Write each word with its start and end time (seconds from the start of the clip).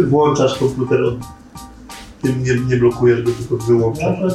ty 0.00 0.06
włączasz 0.06 0.58
komputer 0.58 1.02
od... 1.02 1.14
Ty 2.22 2.36
nie, 2.36 2.54
nie 2.54 2.76
blokujesz 2.76 3.22
go, 3.22 3.30
tylko 3.32 3.64
wyłączasz. 3.64 4.34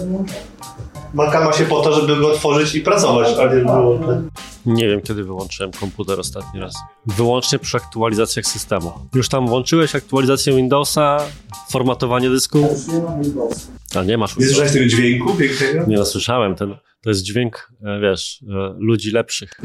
Maca 1.13 1.45
ma 1.45 1.53
się 1.53 1.65
po 1.65 1.81
to, 1.81 2.01
żeby 2.01 2.15
go 2.15 2.31
otworzyć 2.31 2.75
i 2.75 2.81
pracować, 2.81 3.27
a 3.39 3.55
nie 3.55 3.61
wyłączać. 3.61 4.17
Nie 4.65 4.87
wiem, 4.87 5.01
kiedy 5.01 5.23
wyłączyłem 5.23 5.71
komputer 5.71 6.19
ostatni 6.19 6.59
raz. 6.59 6.73
Wyłącznie 7.05 7.59
przy 7.59 7.77
aktualizacjach 7.77 8.45
systemu. 8.45 8.91
Już 9.15 9.29
tam 9.29 9.47
włączyłeś 9.47 9.95
aktualizację 9.95 10.55
Windowsa, 10.55 11.17
formatowanie 11.69 12.29
dysku? 12.29 12.67
A 13.95 14.03
nie 14.03 14.17
masz 14.17 14.37
Nie 14.37 14.45
słyszałeś 14.45 14.71
tego 14.71 14.85
dźwięku 14.85 15.35
pięknego? 15.35 15.85
Nie 15.87 15.97
no, 15.97 16.05
słyszałem. 16.05 16.55
Ten, 16.55 16.75
to 17.01 17.09
jest 17.09 17.21
dźwięk, 17.21 17.71
e, 17.83 17.99
wiesz, 17.99 18.43
e, 18.49 18.75
ludzi 18.77 19.11
lepszych. 19.11 19.51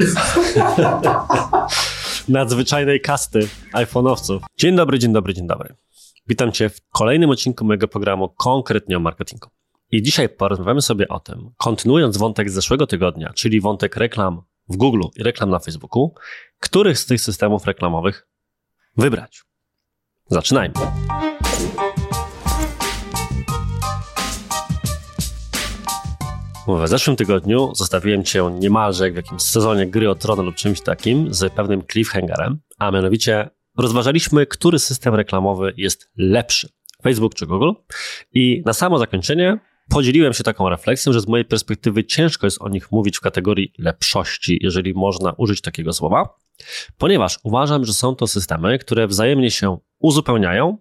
Nadzwyczajnej 2.29 3.01
kasty 3.01 3.47
iPhone'owców. 3.73 4.39
Dzień 4.57 4.75
dobry, 4.75 4.99
dzień 4.99 5.13
dobry, 5.13 5.33
dzień 5.33 5.47
dobry. 5.47 5.75
Witam 6.27 6.51
Cię 6.51 6.69
w 6.69 6.81
kolejnym 6.89 7.29
odcinku 7.29 7.65
mojego 7.65 7.87
programu 7.87 8.29
konkretnie 8.29 8.97
o 8.97 8.99
marketingu. 8.99 9.49
I 9.91 10.01
dzisiaj 10.01 10.29
porozmawiamy 10.29 10.81
sobie 10.81 11.07
o 11.07 11.19
tym, 11.19 11.51
kontynuując 11.57 12.17
wątek 12.17 12.49
z 12.49 12.53
zeszłego 12.53 12.87
tygodnia, 12.87 13.33
czyli 13.33 13.61
wątek 13.61 13.95
reklam 13.95 14.41
w 14.69 14.77
Google 14.77 15.03
i 15.15 15.23
reklam 15.23 15.49
na 15.49 15.59
Facebooku, 15.59 16.13
których 16.59 16.99
z 16.99 17.05
tych 17.05 17.21
systemów 17.21 17.65
reklamowych 17.65 18.27
wybrać. 18.97 19.43
Zaczynajmy. 20.27 20.75
W 26.77 26.87
zeszłym 26.87 27.15
tygodniu 27.15 27.71
zostawiłem 27.75 28.23
Cię 28.23 28.51
niemalże 28.59 29.03
jak 29.03 29.13
w 29.13 29.15
jakimś 29.15 29.41
sezonie 29.41 29.87
gry 29.87 30.09
o 30.09 30.15
tron 30.15 30.45
lub 30.45 30.55
czymś 30.55 30.81
takim 30.81 31.33
z 31.33 31.53
pewnym 31.53 31.83
cliffhangerem, 31.91 32.59
a 32.79 32.91
mianowicie 32.91 33.49
rozważaliśmy, 33.77 34.45
który 34.45 34.79
system 34.79 35.15
reklamowy 35.15 35.73
jest 35.77 36.09
lepszy, 36.17 36.69
Facebook 37.03 37.35
czy 37.35 37.47
Google. 37.47 37.71
I 38.33 38.63
na 38.65 38.73
samo 38.73 38.97
zakończenie 38.97 39.59
podzieliłem 39.89 40.33
się 40.33 40.43
taką 40.43 40.69
refleksją, 40.69 41.13
że 41.13 41.21
z 41.21 41.27
mojej 41.27 41.45
perspektywy 41.45 42.03
ciężko 42.03 42.47
jest 42.47 42.61
o 42.61 42.69
nich 42.69 42.91
mówić 42.91 43.17
w 43.17 43.21
kategorii 43.21 43.73
lepszości, 43.77 44.59
jeżeli 44.61 44.93
można 44.93 45.33
użyć 45.37 45.61
takiego 45.61 45.93
słowa, 45.93 46.35
ponieważ 46.97 47.39
uważam, 47.43 47.85
że 47.85 47.93
są 47.93 48.15
to 48.15 48.27
systemy, 48.27 48.79
które 48.79 49.07
wzajemnie 49.07 49.51
się 49.51 49.77
uzupełniają 49.99 50.77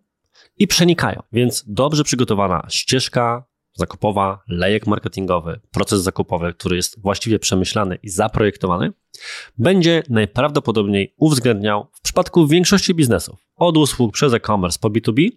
i 0.56 0.66
przenikają. 0.66 1.22
Więc 1.32 1.64
dobrze 1.66 2.04
przygotowana 2.04 2.66
ścieżka 2.68 3.49
zakupowa, 3.80 4.42
lejek 4.48 4.86
marketingowy, 4.86 5.60
proces 5.70 6.02
zakupowy, 6.02 6.54
który 6.54 6.76
jest 6.76 7.00
właściwie 7.02 7.38
przemyślany 7.38 7.98
i 8.02 8.08
zaprojektowany, 8.08 8.92
będzie 9.58 10.02
najprawdopodobniej 10.08 11.14
uwzględniał 11.16 11.88
w 11.92 12.00
przypadku 12.00 12.46
większości 12.46 12.94
biznesów, 12.94 13.46
od 13.56 13.76
usług 13.76 14.12
przez 14.12 14.34
e-commerce 14.34 14.78
po 14.80 14.90
B2B, 14.90 15.28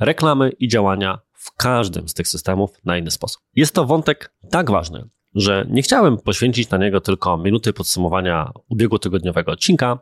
reklamy 0.00 0.50
i 0.50 0.68
działania 0.68 1.18
w 1.32 1.56
każdym 1.56 2.08
z 2.08 2.14
tych 2.14 2.28
systemów 2.28 2.70
na 2.84 2.98
inny 2.98 3.10
sposób. 3.10 3.42
Jest 3.54 3.74
to 3.74 3.84
wątek 3.84 4.34
tak 4.50 4.70
ważny, 4.70 5.08
że 5.34 5.66
nie 5.70 5.82
chciałem 5.82 6.18
poświęcić 6.18 6.70
na 6.70 6.78
niego 6.78 7.00
tylko 7.00 7.38
minuty 7.38 7.72
podsumowania 7.72 8.52
ubiegłotygodniowego 8.68 9.52
odcinka, 9.52 9.98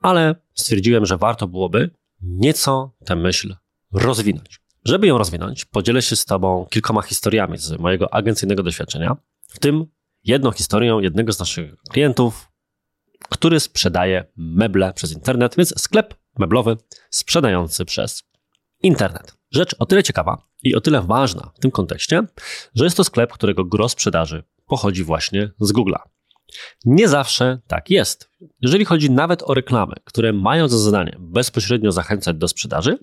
ale 0.00 0.34
stwierdziłem, 0.54 1.06
że 1.06 1.16
warto 1.16 1.48
byłoby 1.48 1.90
nieco 2.22 2.94
tę 3.04 3.16
myśl 3.16 3.54
rozwinąć. 3.92 4.63
Żeby 4.84 5.06
ją 5.06 5.18
rozwinąć, 5.18 5.64
podzielę 5.64 6.02
się 6.02 6.16
z 6.16 6.24
Tobą 6.24 6.66
kilkoma 6.70 7.02
historiami 7.02 7.58
z 7.58 7.78
mojego 7.78 8.14
agencyjnego 8.14 8.62
doświadczenia, 8.62 9.16
w 9.48 9.58
tym 9.58 9.86
jedną 10.24 10.50
historią 10.50 11.00
jednego 11.00 11.32
z 11.32 11.38
naszych 11.38 11.76
klientów, 11.90 12.48
który 13.28 13.60
sprzedaje 13.60 14.24
meble 14.36 14.92
przez 14.92 15.12
internet, 15.12 15.56
więc 15.56 15.80
sklep 15.80 16.14
meblowy 16.38 16.76
sprzedający 17.10 17.84
przez 17.84 18.22
internet. 18.82 19.36
Rzecz 19.50 19.76
o 19.78 19.86
tyle 19.86 20.02
ciekawa 20.02 20.46
i 20.62 20.74
o 20.74 20.80
tyle 20.80 21.02
ważna 21.02 21.50
w 21.54 21.58
tym 21.58 21.70
kontekście, 21.70 22.22
że 22.74 22.84
jest 22.84 22.96
to 22.96 23.04
sklep, 23.04 23.32
którego 23.32 23.64
gros 23.64 23.92
sprzedaży 23.92 24.42
pochodzi 24.66 25.04
właśnie 25.04 25.50
z 25.60 25.72
Google'a. 25.72 26.13
Nie 26.84 27.08
zawsze 27.08 27.58
tak 27.66 27.90
jest. 27.90 28.30
Jeżeli 28.60 28.84
chodzi 28.84 29.10
nawet 29.10 29.42
o 29.42 29.54
reklamy, 29.54 29.94
które 30.04 30.32
mają 30.32 30.68
za 30.68 30.78
zadanie 30.78 31.16
bezpośrednio 31.18 31.92
zachęcać 31.92 32.36
do 32.36 32.48
sprzedaży, 32.48 32.98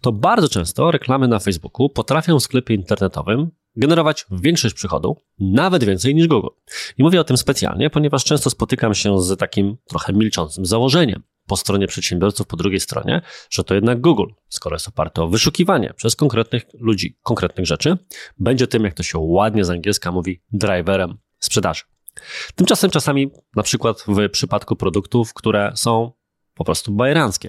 to 0.00 0.12
bardzo 0.12 0.48
często 0.48 0.90
reklamy 0.90 1.28
na 1.28 1.38
Facebooku 1.38 1.88
potrafią 1.88 2.38
w 2.38 2.42
sklepie 2.42 2.74
internetowym 2.74 3.50
generować 3.76 4.26
większość 4.30 4.74
przychodu, 4.74 5.16
nawet 5.38 5.84
więcej 5.84 6.14
niż 6.14 6.26
Google. 6.26 6.48
I 6.98 7.02
mówię 7.02 7.20
o 7.20 7.24
tym 7.24 7.36
specjalnie, 7.36 7.90
ponieważ 7.90 8.24
często 8.24 8.50
spotykam 8.50 8.94
się 8.94 9.20
z 9.20 9.38
takim 9.38 9.76
trochę 9.88 10.12
milczącym 10.12 10.66
założeniem 10.66 11.22
po 11.46 11.56
stronie 11.56 11.86
przedsiębiorców, 11.86 12.46
po 12.46 12.56
drugiej 12.56 12.80
stronie, 12.80 13.22
że 13.50 13.64
to 13.64 13.74
jednak 13.74 14.00
Google, 14.00 14.32
skoro 14.48 14.76
jest 14.76 14.88
oparte 14.88 15.22
o 15.22 15.28
wyszukiwanie 15.28 15.94
przez 15.96 16.16
konkretnych 16.16 16.66
ludzi, 16.80 17.18
konkretnych 17.22 17.66
rzeczy, 17.66 17.98
będzie 18.38 18.66
tym, 18.66 18.84
jak 18.84 18.94
to 18.94 19.02
się 19.02 19.18
ładnie 19.18 19.64
z 19.64 19.70
angielska 19.70 20.12
mówi, 20.12 20.42
driverem 20.52 21.18
sprzedaży. 21.38 21.82
Tymczasem 22.54 22.90
czasami, 22.90 23.30
na 23.56 23.62
przykład 23.62 24.04
w 24.08 24.30
przypadku 24.30 24.76
produktów, 24.76 25.34
które 25.34 25.72
są 25.74 26.12
po 26.54 26.64
prostu 26.64 26.92
bajeranckie. 26.92 27.48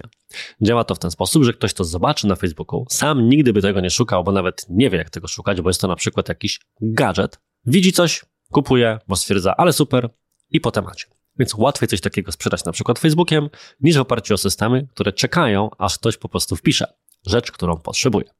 Działa 0.60 0.84
to 0.84 0.94
w 0.94 0.98
ten 0.98 1.10
sposób, 1.10 1.44
że 1.44 1.52
ktoś 1.52 1.74
to 1.74 1.84
zobaczy 1.84 2.26
na 2.26 2.36
Facebooku, 2.36 2.84
sam 2.90 3.28
nigdy 3.28 3.52
by 3.52 3.62
tego 3.62 3.80
nie 3.80 3.90
szukał, 3.90 4.24
bo 4.24 4.32
nawet 4.32 4.66
nie 4.68 4.90
wie, 4.90 4.98
jak 4.98 5.10
tego 5.10 5.28
szukać, 5.28 5.60
bo 5.60 5.70
jest 5.70 5.80
to 5.80 5.88
na 5.88 5.96
przykład 5.96 6.28
jakiś 6.28 6.60
gadżet. 6.80 7.40
Widzi 7.66 7.92
coś, 7.92 8.24
kupuje, 8.52 8.98
bo 9.08 9.16
stwierdza, 9.16 9.56
ale 9.56 9.72
super, 9.72 10.10
i 10.50 10.60
po 10.60 10.70
temacie. 10.70 11.06
Więc 11.38 11.54
łatwiej 11.54 11.88
coś 11.88 12.00
takiego 12.00 12.32
sprzedać 12.32 12.64
na 12.64 12.72
przykład 12.72 12.98
Facebookiem, 12.98 13.48
niż 13.80 13.96
w 13.96 14.00
oparciu 14.00 14.34
o 14.34 14.38
systemy, 14.38 14.88
które 14.94 15.12
czekają, 15.12 15.70
aż 15.78 15.98
ktoś 15.98 16.16
po 16.16 16.28
prostu 16.28 16.56
wpisze 16.56 16.94
rzecz, 17.26 17.52
którą 17.52 17.76
potrzebuje. 17.76 18.30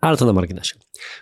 Ale 0.00 0.16
to 0.16 0.24
na 0.24 0.32
marginesie. 0.32 0.78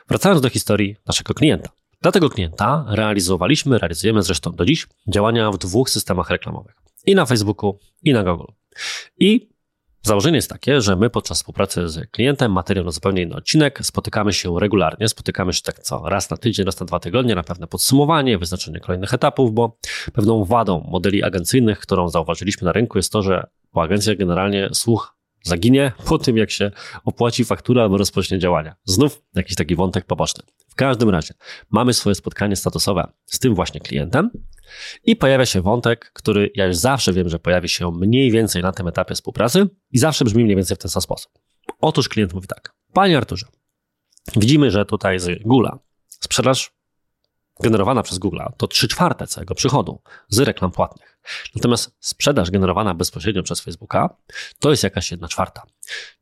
Wracając 0.09 0.41
do 0.41 0.49
historii 0.49 0.97
naszego 1.07 1.35
klienta. 1.35 1.71
Dla 2.03 2.13
tego 2.13 2.31
klienta 2.31 2.85
realizowaliśmy, 2.89 3.79
realizujemy 3.79 4.23
zresztą 4.23 4.53
do 4.53 4.65
dziś 4.65 4.87
działania 5.09 5.51
w 5.51 5.59
dwóch 5.59 5.91
systemach 5.91 6.31
reklamowych. 6.31 6.75
I 7.07 7.15
na 7.15 7.27
Facebooku, 7.27 7.79
i 8.03 8.13
na 8.13 8.25
Google. 8.25 8.53
I 9.19 9.51
założenie 10.03 10.37
jest 10.37 10.51
takie, 10.51 10.81
że 10.81 10.97
my 10.97 11.11
podczas 11.11 11.39
współpracy 11.39 11.89
z 11.89 12.11
klientem, 12.11 12.53
materiał 12.53 12.85
na 12.85 12.91
zupełnie 12.91 13.23
inny 13.23 13.37
odcinek, 13.37 13.79
spotykamy 13.83 14.33
się 14.33 14.61
regularnie, 14.61 15.09
spotykamy 15.09 15.53
się 15.53 15.63
tak 15.63 15.79
co 15.79 16.03
raz 16.09 16.31
na 16.31 16.37
tydzień, 16.37 16.67
raz 16.67 16.81
na 16.81 16.87
dwa 16.87 17.01
tygodnie, 17.01 17.35
na 17.35 17.43
pewne 17.43 17.67
podsumowanie, 17.67 18.39
wyznaczenie 18.39 18.81
kolejnych 18.81 19.15
etapów, 19.15 19.53
bo 19.53 19.79
pewną 20.13 20.45
wadą 20.45 20.87
modeli 20.91 21.23
agencyjnych, 21.23 21.79
którą 21.79 22.09
zauważyliśmy 22.09 22.65
na 22.65 22.73
rynku 22.73 22.99
jest 22.99 23.13
to, 23.13 23.23
że 23.23 23.47
po 23.73 23.83
agencjach 23.83 24.17
generalnie 24.17 24.69
słuch 24.73 25.17
zaginie 25.43 25.93
po 26.07 26.19
tym, 26.19 26.37
jak 26.37 26.51
się 26.51 26.71
opłaci 27.05 27.45
faktura 27.45 27.83
albo 27.83 27.97
rozpocznie 27.97 28.39
działania. 28.39 28.77
Znów 28.85 29.23
jakiś 29.35 29.57
taki 29.57 29.77
wątek 29.77 30.05
poboczny. 30.05 30.43
W 30.69 30.75
każdym 30.75 31.11
razie 31.11 31.35
mamy 31.71 31.95
swoje 31.95 32.15
spotkanie 32.15 32.57
statusowe 32.57 33.13
z 33.27 33.39
tym 33.39 33.55
właśnie 33.55 33.81
klientem 33.81 34.31
i 35.05 35.17
pojawia 35.17 35.47
się 35.47 35.63
wątek, 35.63 36.11
który 36.15 36.51
ja 36.55 36.67
już 36.67 36.77
zawsze 36.77 37.13
wiem, 37.13 37.29
że 37.29 37.39
pojawi 37.39 37.69
się 37.69 37.91
mniej 37.91 38.31
więcej 38.31 38.63
na 38.63 38.73
tym 38.73 38.89
etapie 38.89 39.15
współpracy 39.15 39.69
i 39.91 39.99
zawsze 39.99 40.25
brzmi 40.25 40.45
mniej 40.45 40.57
więcej 40.57 40.77
w 40.77 40.81
ten 40.81 40.91
sam 40.91 41.03
sposób. 41.03 41.33
Otóż 41.81 42.09
klient 42.09 42.35
mówi 42.35 42.49
tak. 42.49 42.75
Panie 42.93 43.17
Arturze, 43.17 43.47
widzimy, 44.37 44.71
że 44.71 44.85
tutaj 44.85 45.19
z 45.19 45.43
Gula 45.43 45.79
sprzedaż 46.09 46.73
generowana 47.63 48.03
przez 48.03 48.19
Google 48.19 48.41
to 48.57 48.67
3 48.67 48.89
czwarte 48.89 49.27
całego 49.27 49.55
przychodu 49.55 50.01
z 50.29 50.39
reklam 50.39 50.71
płatnych. 50.71 51.19
Natomiast 51.55 51.97
sprzedaż 52.01 52.51
generowana 52.51 52.95
bezpośrednio 52.95 53.43
przez 53.43 53.61
Facebooka 53.61 54.17
to 54.59 54.71
jest 54.71 54.83
jakaś 54.83 55.11
jedna 55.11 55.29
czwarta. 55.29 55.63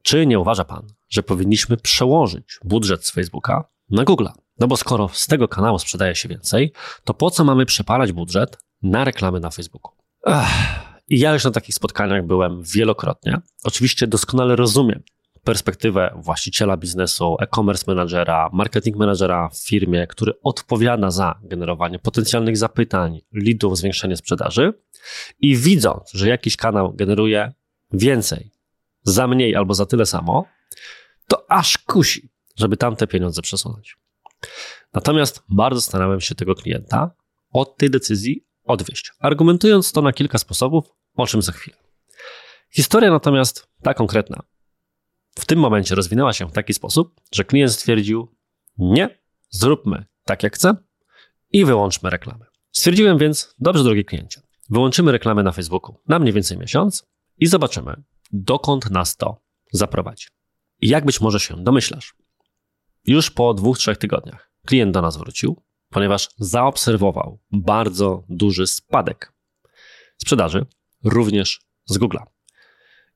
Czy 0.02 0.26
nie 0.26 0.38
uważa 0.38 0.64
Pan, 0.64 0.86
że 1.08 1.22
powinniśmy 1.22 1.76
przełożyć 1.76 2.58
budżet 2.64 3.06
z 3.06 3.10
Facebooka 3.10 3.64
na 3.90 4.04
Google? 4.04 4.26
No 4.58 4.66
bo 4.66 4.76
skoro 4.76 5.08
z 5.12 5.26
tego 5.26 5.48
kanału 5.48 5.78
sprzedaje 5.78 6.14
się 6.14 6.28
więcej, 6.28 6.72
to 7.04 7.14
po 7.14 7.30
co 7.30 7.44
mamy 7.44 7.66
przepalać 7.66 8.12
budżet 8.12 8.58
na 8.82 9.04
reklamy 9.04 9.40
na 9.40 9.50
Facebooku? 9.50 9.92
Ech. 10.26 10.90
I 11.08 11.18
ja 11.18 11.32
już 11.32 11.44
na 11.44 11.50
takich 11.50 11.74
spotkaniach 11.74 12.26
byłem 12.26 12.62
wielokrotnie. 12.62 13.40
Oczywiście 13.64 14.06
doskonale 14.06 14.56
rozumiem, 14.56 15.02
perspektywę 15.44 16.14
właściciela 16.16 16.76
biznesu, 16.76 17.36
e-commerce 17.41 17.84
managera, 17.86 18.50
marketing 18.53 18.97
managera 18.97 19.48
w 19.48 19.59
firmie, 19.59 20.06
który 20.06 20.32
odpowiada 20.42 21.10
za 21.10 21.38
generowanie 21.42 21.98
potencjalnych 21.98 22.56
zapytań, 22.56 23.20
leadów, 23.32 23.78
zwiększenie 23.78 24.16
sprzedaży 24.16 24.72
i 25.41 25.56
widząc, 25.56 26.10
że 26.12 26.28
jakiś 26.28 26.56
kanał 26.56 26.92
generuje 26.92 27.53
więcej, 27.92 28.50
za 29.03 29.26
mniej 29.26 29.56
albo 29.56 29.74
za 29.74 29.86
tyle 29.86 30.06
samo, 30.06 30.47
to 31.28 31.50
aż 31.50 31.78
kusi, 31.78 32.30
żeby 32.56 32.76
tamte 32.76 33.06
pieniądze 33.06 33.42
przesunąć. 33.42 33.97
Natomiast 34.94 35.42
bardzo 35.48 35.80
starałem 35.80 36.20
się 36.20 36.34
tego 36.34 36.54
klienta 36.54 37.10
od 37.53 37.76
tej 37.76 37.91
decyzji 37.91 38.47
odwieść, 38.65 39.12
argumentując 39.18 39.92
to 39.92 40.03
na 40.03 40.12
kilka 40.12 40.38
sposobów, 40.38 40.84
o 41.15 41.26
czym 41.26 41.42
za 41.42 41.53
chwilę. 41.53 41.76
Historia 42.70 43.10
natomiast 43.10 43.68
ta 43.82 43.94
konkretna 43.94 44.42
w 45.38 45.47
tym 45.47 45.59
momencie 45.59 45.94
rozwinęła 45.94 46.32
się 46.32 46.48
w 46.48 46.53
taki 46.53 46.74
sposób, 46.74 47.21
że 47.32 47.44
klient 47.44 47.72
stwierdził: 47.72 48.36
Nie, 48.78 49.18
zróbmy 49.50 50.04
tak 50.24 50.42
jak 50.42 50.54
chcę 50.54 50.77
i 51.53 51.65
wyłączmy 51.65 52.10
reklamę. 52.10 52.47
Stwierdziłem 52.72 53.18
więc: 53.18 53.54
Dobrze, 53.59 53.84
drogi 53.84 54.04
kliencie, 54.04 54.41
wyłączymy 54.71 55.12
reklamę 55.12 55.42
na 55.42 55.53
Facebooku 55.53 56.00
na 56.09 56.18
mniej 56.18 56.32
więcej 56.32 56.59
miesiąc 56.59 57.06
i 57.38 57.47
zobaczymy, 57.47 58.03
dokąd 58.32 58.91
nas 58.91 59.16
to 59.16 59.42
zaprowadzi. 59.72 60.27
I 60.80 60.88
jak 60.88 61.04
być 61.04 61.21
może 61.21 61.41
się 61.41 61.65
domyślasz, 61.65 62.15
już 63.04 63.30
po 63.30 63.54
dwóch, 63.54 63.78
trzech 63.78 63.98
tygodniach 63.98 64.53
klient 64.66 64.94
do 64.94 65.03
nas 65.03 65.16
wrócił, 65.16 65.62
ponieważ 65.91 66.28
zaobserwował 66.38 67.41
bardzo 67.53 68.24
duży 68.28 68.66
spadek 68.66 69.32
sprzedaży, 70.16 70.66
również 71.04 71.60
z 71.86 71.98
Google'a. 71.98 72.22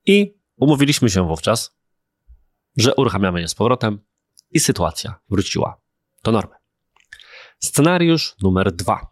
I 0.07 0.35
umówiliśmy 0.57 1.11
się 1.11 1.29
wówczas, 1.29 1.77
że 2.77 2.95
uruchamiamy 2.95 3.41
je 3.41 3.49
z 3.49 3.55
powrotem 3.55 3.99
i 4.51 4.61
sytuacja 4.61 5.21
wróciła 5.31 5.81
do 6.23 6.33
normy. 6.33 6.55
Scenariusz 7.59 8.35
numer 8.43 8.73
dwa. 8.73 9.07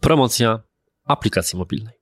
Promocja 0.00 0.62
aplikacji 1.04 1.58
mobilnej. 1.58 1.94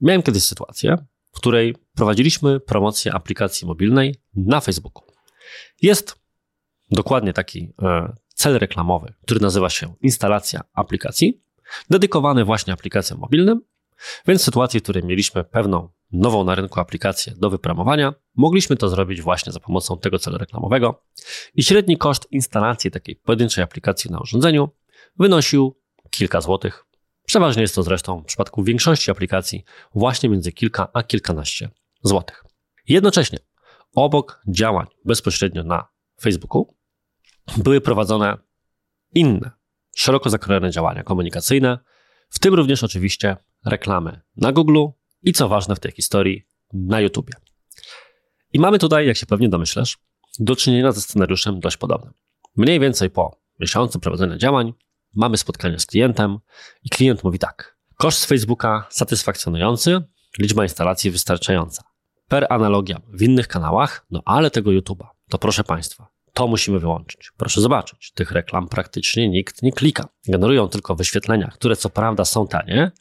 Miałem 0.00 0.22
kiedyś 0.22 0.42
sytuację, 0.42 0.96
w 1.32 1.36
której 1.36 1.76
prowadziliśmy 1.94 2.60
promocję 2.60 3.14
aplikacji 3.14 3.66
mobilnej 3.66 4.14
na 4.34 4.60
Facebooku. 4.60 5.04
Jest 5.82 6.18
dokładnie 6.90 7.32
taki 7.32 7.72
e, 7.82 8.12
cel 8.34 8.58
reklamowy, 8.58 9.14
który 9.22 9.40
nazywa 9.40 9.70
się 9.70 9.94
instalacja 10.00 10.60
aplikacji, 10.72 11.42
dedykowany 11.90 12.44
właśnie 12.44 12.72
aplikacjom 12.72 13.20
mobilnym, 13.20 13.60
więc 14.26 14.42
w 14.42 14.44
sytuacji, 14.44 14.80
w 14.80 14.82
której 14.82 15.04
mieliśmy 15.04 15.44
pewną 15.44 15.88
nową 16.12 16.44
na 16.44 16.54
rynku 16.54 16.80
aplikację 16.80 17.34
do 17.36 17.50
wypromowania, 17.50 18.14
mogliśmy 18.34 18.76
to 18.76 18.88
zrobić 18.88 19.22
właśnie 19.22 19.52
za 19.52 19.60
pomocą 19.60 19.98
tego 19.98 20.18
celu 20.18 20.38
reklamowego 20.38 21.04
i 21.54 21.62
średni 21.62 21.98
koszt 21.98 22.26
instalacji 22.30 22.90
takiej 22.90 23.16
pojedynczej 23.16 23.64
aplikacji 23.64 24.10
na 24.10 24.18
urządzeniu 24.18 24.68
wynosił 25.18 25.76
kilka 26.10 26.40
złotych. 26.40 26.84
Przeważnie 27.26 27.62
jest 27.62 27.74
to 27.74 27.82
zresztą 27.82 28.20
w 28.20 28.24
przypadku 28.24 28.62
większości 28.62 29.10
aplikacji 29.10 29.64
właśnie 29.94 30.28
między 30.28 30.52
kilka 30.52 30.88
a 30.92 31.02
kilkanaście 31.02 31.70
złotych. 32.02 32.44
Jednocześnie 32.88 33.38
obok 33.94 34.42
działań 34.48 34.86
bezpośrednio 35.04 35.64
na 35.64 35.88
Facebooku 36.20 36.74
były 37.56 37.80
prowadzone 37.80 38.36
inne, 39.14 39.50
szeroko 39.96 40.30
zakrojone 40.30 40.70
działania 40.70 41.02
komunikacyjne, 41.02 41.78
w 42.28 42.38
tym 42.38 42.54
również 42.54 42.84
oczywiście 42.84 43.36
reklamy 43.64 44.20
na 44.36 44.52
Google 44.52 44.86
i 45.22 45.32
co 45.32 45.48
ważne 45.48 45.76
w 45.76 45.80
tej 45.80 45.92
historii, 45.92 46.46
na 46.72 47.00
YouTube. 47.00 47.30
I 48.52 48.58
mamy 48.58 48.78
tutaj, 48.78 49.06
jak 49.06 49.16
się 49.16 49.26
pewnie 49.26 49.48
domyślasz, 49.48 49.98
do 50.38 50.56
czynienia 50.56 50.92
ze 50.92 51.00
scenariuszem 51.00 51.60
dość 51.60 51.76
podobnym. 51.76 52.12
Mniej 52.56 52.80
więcej 52.80 53.10
po 53.10 53.40
miesiącu 53.60 54.00
prowadzenia 54.00 54.36
działań 54.36 54.72
mamy 55.14 55.36
spotkanie 55.36 55.78
z 55.78 55.86
klientem 55.86 56.38
i 56.82 56.88
klient 56.88 57.24
mówi 57.24 57.38
tak. 57.38 57.76
Koszt 57.96 58.20
z 58.20 58.24
Facebooka 58.26 58.86
satysfakcjonujący, 58.90 60.02
liczba 60.38 60.62
instalacji 60.62 61.10
wystarczająca. 61.10 61.82
Per 62.28 62.46
analogia 62.50 63.00
w 63.08 63.22
innych 63.22 63.48
kanałach, 63.48 64.06
no 64.10 64.22
ale 64.24 64.50
tego 64.50 64.70
YouTube'a, 64.70 65.06
to 65.28 65.38
proszę 65.38 65.64
Państwa, 65.64 66.08
to 66.32 66.46
musimy 66.46 66.78
wyłączyć. 66.78 67.32
Proszę 67.36 67.60
zobaczyć, 67.60 68.12
tych 68.12 68.30
reklam 68.30 68.68
praktycznie 68.68 69.28
nikt 69.28 69.62
nie 69.62 69.72
klika. 69.72 70.08
Generują 70.28 70.68
tylko 70.68 70.94
wyświetlenia, 70.94 71.50
które 71.54 71.76
co 71.76 71.90
prawda 71.90 72.24
są 72.24 72.46
tanie, 72.48 72.92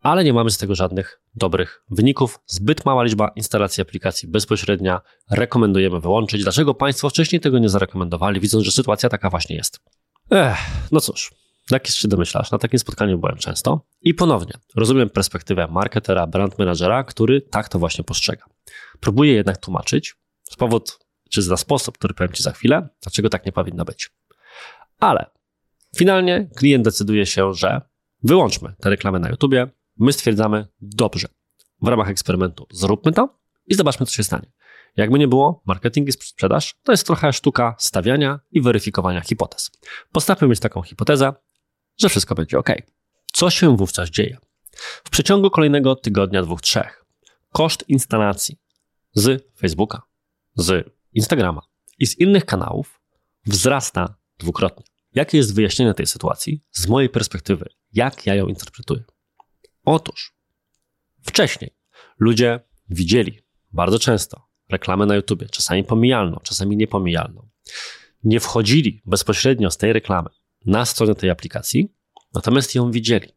ale 0.00 0.24
nie 0.24 0.32
mamy 0.32 0.50
z 0.50 0.58
tego 0.58 0.74
żadnych 0.74 1.20
dobrych 1.34 1.82
wyników. 1.90 2.38
Zbyt 2.46 2.84
mała 2.84 3.02
liczba 3.02 3.28
instalacji 3.36 3.82
aplikacji 3.82 4.28
bezpośrednia 4.28 5.00
rekomendujemy 5.30 6.00
wyłączyć. 6.00 6.42
Dlaczego 6.42 6.74
Państwo 6.74 7.10
wcześniej 7.10 7.40
tego 7.40 7.58
nie 7.58 7.68
zarekomendowali, 7.68 8.40
widząc, 8.40 8.64
że 8.64 8.72
sytuacja 8.72 9.08
taka 9.08 9.30
właśnie 9.30 9.56
jest? 9.56 9.80
Ech, 10.30 10.56
no 10.92 11.00
cóż, 11.00 11.30
jak 11.70 11.86
się 11.86 12.08
domyślasz, 12.08 12.50
na 12.50 12.58
takim 12.58 12.78
spotkaniu 12.78 13.18
byłem 13.18 13.36
często 13.36 13.86
i 14.00 14.14
ponownie 14.14 14.52
rozumiem 14.76 15.10
perspektywę 15.10 15.68
marketera, 15.70 16.26
brand 16.26 16.58
managera, 16.58 17.04
który 17.04 17.40
tak 17.40 17.68
to 17.68 17.78
właśnie 17.78 18.04
postrzega. 18.04 18.44
Próbuję 19.00 19.32
jednak 19.32 19.56
tłumaczyć 19.56 20.14
z 20.50 20.56
powód, 20.56 20.98
czy 21.30 21.42
za 21.42 21.56
sposób, 21.56 21.98
który 21.98 22.14
powiem 22.14 22.32
Ci 22.32 22.42
za 22.42 22.52
chwilę, 22.52 22.88
dlaczego 23.02 23.28
tak 23.28 23.46
nie 23.46 23.52
powinno 23.52 23.84
być. 23.84 24.10
Ale 24.98 25.30
finalnie 25.96 26.50
klient 26.56 26.84
decyduje 26.84 27.26
się, 27.26 27.54
że 27.54 27.80
wyłączmy 28.22 28.74
te 28.80 28.90
reklamy 28.90 29.18
na 29.18 29.28
YouTubie, 29.28 29.66
my 29.96 30.12
stwierdzamy, 30.12 30.66
dobrze, 30.80 31.28
w 31.82 31.88
ramach 31.88 32.08
eksperymentu 32.08 32.66
zróbmy 32.70 33.12
to 33.12 33.38
i 33.66 33.74
zobaczmy, 33.74 34.06
co 34.06 34.12
się 34.12 34.24
stanie. 34.24 34.52
Jakby 34.96 35.18
nie 35.18 35.28
było, 35.28 35.62
marketing 35.66 36.08
i 36.08 36.12
sprzedaż 36.12 36.74
to 36.82 36.92
jest 36.92 37.06
trochę 37.06 37.32
sztuka 37.32 37.74
stawiania 37.78 38.40
i 38.50 38.60
weryfikowania 38.60 39.20
hipotez. 39.20 39.70
Postawmy 40.12 40.48
mieć 40.48 40.60
taką 40.60 40.82
hipotezę, 40.82 41.32
że 41.98 42.08
wszystko 42.08 42.34
będzie 42.34 42.58
ok. 42.58 42.70
Co 43.32 43.50
się 43.50 43.76
wówczas 43.76 44.10
dzieje? 44.10 44.38
W 45.04 45.10
przeciągu 45.10 45.50
kolejnego 45.50 45.96
tygodnia, 45.96 46.42
dwóch, 46.42 46.60
trzech, 46.60 47.04
koszt 47.52 47.84
instalacji 47.88 48.58
z 49.14 49.52
Facebooka, 49.58 50.02
z 50.54 50.90
Instagrama 51.12 51.62
i 51.98 52.06
z 52.06 52.18
innych 52.18 52.44
kanałów 52.44 53.00
wzrasta 53.46 54.14
dwukrotnie. 54.38 54.84
Jakie 55.14 55.36
jest 55.36 55.54
wyjaśnienie 55.54 55.94
tej 55.94 56.06
sytuacji 56.06 56.64
z 56.72 56.88
mojej 56.88 57.08
perspektywy? 57.08 57.68
Jak 57.92 58.26
ja 58.26 58.34
ją 58.34 58.46
interpretuję? 58.46 59.04
Otóż 59.84 60.36
wcześniej 61.22 61.76
ludzie 62.18 62.60
widzieli 62.88 63.40
bardzo 63.72 63.98
często 63.98 64.48
reklamę 64.68 65.06
na 65.06 65.16
YouTube, 65.16 65.50
czasami 65.50 65.84
pomijalną, 65.84 66.38
czasami 66.42 66.76
niepomijalną. 66.76 67.48
Nie 68.24 68.40
wchodzili 68.40 69.02
bezpośrednio 69.06 69.70
z 69.70 69.76
tej 69.76 69.92
reklamy 69.92 70.28
na 70.64 70.84
stronę 70.84 71.14
tej 71.14 71.30
aplikacji, 71.30 71.94
natomiast 72.34 72.74
ją 72.74 72.90
widzieli. 72.90 73.28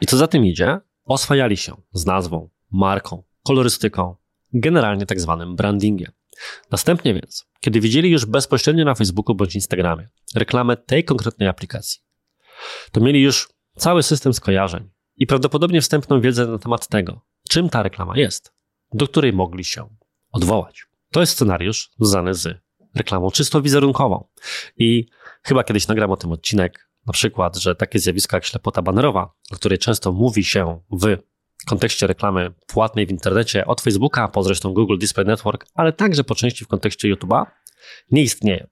I 0.00 0.06
co 0.06 0.16
za 0.16 0.26
tym 0.26 0.44
idzie, 0.44 0.78
oswajali 1.04 1.56
się 1.56 1.76
z 1.92 2.06
nazwą, 2.06 2.50
marką, 2.70 3.22
kolorystyką, 3.42 4.16
generalnie 4.52 5.06
tak 5.06 5.20
zwanym 5.20 5.56
brandingiem. 5.56 6.12
Następnie 6.70 7.14
więc, 7.14 7.46
kiedy 7.60 7.80
widzieli 7.80 8.10
już 8.10 8.26
bezpośrednio 8.26 8.84
na 8.84 8.94
Facebooku 8.94 9.34
bądź 9.34 9.54
Instagramie 9.54 10.08
reklamę 10.34 10.76
tej 10.76 11.04
konkretnej 11.04 11.48
aplikacji, 11.48 12.00
to 12.92 13.00
mieli 13.00 13.22
już 13.22 13.48
cały 13.76 14.02
system 14.02 14.34
skojarzeń 14.34 14.90
i 15.16 15.26
prawdopodobnie 15.26 15.80
wstępną 15.80 16.20
wiedzę 16.20 16.46
na 16.46 16.58
temat 16.58 16.88
tego, 16.88 17.20
czym 17.48 17.70
ta 17.70 17.82
reklama 17.82 18.16
jest, 18.16 18.52
do 18.92 19.08
której 19.08 19.32
mogli 19.32 19.64
się 19.64 19.88
odwołać. 20.32 20.86
To 21.10 21.20
jest 21.20 21.32
scenariusz 21.32 21.90
związany 21.98 22.34
z 22.34 22.64
reklamą 22.94 23.30
czysto 23.30 23.62
wizerunkową. 23.62 24.28
I 24.76 25.06
chyba 25.42 25.64
kiedyś 25.64 25.88
nagram 25.88 26.10
o 26.10 26.16
tym 26.16 26.32
odcinek, 26.32 26.90
na 27.06 27.12
przykład, 27.12 27.56
że 27.56 27.74
takie 27.74 27.98
zjawisko 27.98 28.36
jak 28.36 28.44
ślepota 28.44 28.82
banerowa, 28.82 29.34
o 29.52 29.54
której 29.54 29.78
często 29.78 30.12
mówi 30.12 30.44
się 30.44 30.80
w 30.90 31.16
kontekście 31.64 32.06
reklamy 32.06 32.52
płatnej 32.66 33.06
w 33.06 33.10
internecie 33.10 33.66
od 33.66 33.80
Facebooka, 33.80 34.28
po 34.28 34.42
zresztą 34.42 34.74
Google 34.74 34.98
Display 34.98 35.26
Network, 35.26 35.66
ale 35.74 35.92
także 35.92 36.24
po 36.24 36.34
części 36.34 36.64
w 36.64 36.68
kontekście 36.68 37.14
YouTube'a, 37.14 37.46
nie 38.10 38.22
istnieje. 38.22 38.66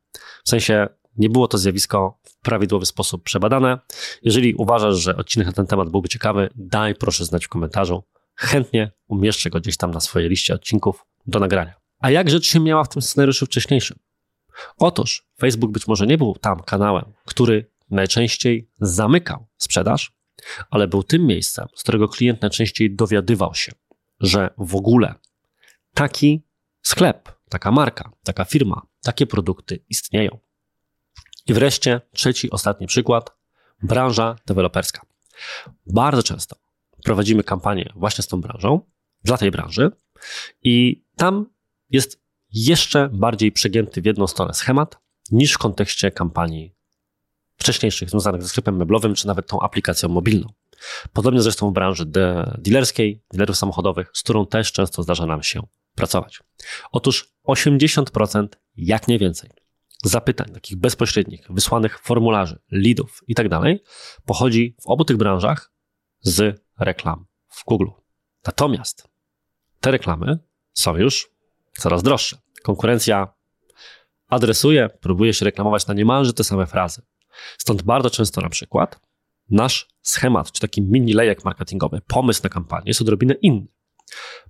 W 0.45 0.49
sensie 0.49 0.89
nie 1.17 1.29
było 1.29 1.49
to 1.49 1.59
zjawisko 1.59 2.19
w 2.25 2.41
prawidłowy 2.41 2.87
sposób 2.87 3.23
przebadane. 3.23 3.79
Jeżeli 4.23 4.55
uważasz, 4.55 4.97
że 4.97 5.17
odcinek 5.17 5.47
na 5.47 5.53
ten 5.53 5.67
temat 5.67 5.89
byłby 5.89 6.09
ciekawy, 6.09 6.51
daj 6.55 6.95
proszę 6.95 7.25
znać 7.25 7.47
w 7.47 7.49
komentarzu. 7.49 8.03
Chętnie 8.35 8.93
umieszczę 9.07 9.51
go 9.51 9.61
gdzieś 9.61 9.77
tam 9.77 9.91
na 9.91 10.01
swojej 10.01 10.29
liście 10.29 10.55
odcinków 10.55 11.07
do 11.27 11.39
nagrania. 11.39 11.75
A 11.99 12.11
jak 12.11 12.31
rzecz 12.31 12.47
się 12.47 12.61
miała 12.61 12.85
w 12.85 12.89
tym 12.89 13.03
scenariuszu 13.03 13.47
wcześniejszym? 13.47 13.99
Otóż 14.79 15.27
Facebook 15.41 15.73
być 15.73 15.87
może 15.87 16.07
nie 16.07 16.19
był 16.19 16.35
tam 16.35 16.63
kanałem, 16.63 17.05
który 17.25 17.71
najczęściej 17.91 18.71
zamykał 18.81 19.47
sprzedaż, 19.57 20.13
ale 20.71 20.89
był 20.89 21.03
tym 21.03 21.27
miejscem, 21.27 21.69
z 21.77 21.83
którego 21.83 22.09
klient 22.09 22.43
najczęściej 22.43 22.95
dowiadywał 22.95 23.55
się, 23.55 23.73
że 24.21 24.55
w 24.59 24.77
ogóle 24.77 25.15
taki 25.95 26.47
sklep, 26.83 27.33
taka 27.49 27.73
marka, 27.73 28.13
taka 28.25 28.45
firma, 28.45 28.87
takie 29.03 29.27
produkty 29.27 29.85
istnieją. 29.89 30.39
I 31.47 31.55
wreszcie 31.55 32.01
trzeci, 32.13 32.51
ostatni 32.51 32.87
przykład 32.87 33.37
branża 33.83 34.37
deweloperska. 34.47 35.07
Bardzo 35.87 36.23
często 36.23 36.57
prowadzimy 37.05 37.45
kampanię 37.45 37.93
właśnie 37.97 38.23
z 38.23 38.27
tą 38.27 38.41
branżą, 38.41 38.81
dla 39.25 39.39
tej 39.39 39.51
branży, 39.51 39.91
i 40.63 41.05
tam 41.17 41.47
jest 41.91 42.23
jeszcze 42.53 43.09
bardziej 43.13 43.53
przegięty 43.53 44.03
w 44.03 44.05
jedną 44.05 44.27
stronę 44.27 44.55
schemat 44.55 44.99
niż 45.31 45.53
w 45.53 45.59
kontekście 45.59 46.11
kampanii 46.11 46.75
wcześniejszych 47.63 48.11
związanych 48.11 48.43
ze 48.43 48.49
sklepem 48.49 48.77
meblowym, 48.77 49.15
czy 49.15 49.27
nawet 49.27 49.47
tą 49.47 49.61
aplikacją 49.61 50.09
mobilną. 50.09 50.49
Podobnie 51.13 51.43
zresztą 51.43 51.71
w 51.71 51.73
branży 51.73 52.07
de 52.07 52.57
dealerskiej, 52.59 53.23
dealerów 53.33 53.57
samochodowych, 53.57 54.11
z 54.15 54.23
którą 54.23 54.47
też 54.47 54.73
często 54.73 55.03
zdarza 55.03 55.27
nam 55.27 55.43
się 55.43 55.63
pracować. 55.95 56.41
Otóż 56.93 57.33
80%, 57.49 58.47
jak 58.77 59.09
nie 59.09 59.19
więcej, 59.19 59.51
zapytań 60.05 60.53
takich 60.55 60.77
bezpośrednich, 60.77 61.47
wysłanych 61.51 61.99
formularzy, 61.99 62.59
leadów 62.71 63.21
i 63.27 63.35
tak 63.35 63.47
pochodzi 64.25 64.77
w 64.83 64.87
obu 64.87 65.05
tych 65.05 65.17
branżach 65.17 65.73
z 66.21 66.63
reklam 66.79 67.27
w 67.49 67.65
Google. 67.65 67.89
Natomiast 68.47 69.09
te 69.81 69.91
reklamy 69.91 70.39
są 70.73 70.97
już 70.97 71.31
coraz 71.79 72.03
droższe. 72.03 72.37
Konkurencja 72.63 73.35
adresuje, 74.29 74.89
próbuje 75.01 75.35
się 75.35 75.45
reklamować 75.45 75.87
na 75.87 75.95
niemalże 75.95 76.33
te 76.33 76.45
same 76.45 76.67
frazy. 76.67 77.03
Stąd 77.59 77.83
bardzo 77.83 78.11
często 78.11 78.41
na 78.41 78.49
przykład 78.49 79.01
nasz 79.51 79.89
schemat, 80.03 80.53
czy 80.53 80.61
taki 80.61 80.83
mini 80.83 81.13
lejek 81.13 81.45
marketingowy, 81.45 82.01
pomysł 82.07 82.41
na 82.45 82.49
kampanię 82.49 82.85
jest 82.87 83.01
odrobinę 83.01 83.35
inny. 83.35 83.67